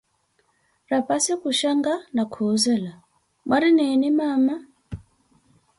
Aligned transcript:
Raphassi 0.91 1.33
khushanka 1.41 1.93
na 2.15 2.23
khuzela: 2.33 2.93
Mwari 3.45 3.69
nini 3.77 4.09
mama? 4.19 4.55